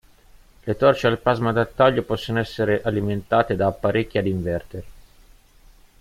[0.67, 4.83] Le torce al plasma da taglio possono essere alimentate da apparecchi ad inverter.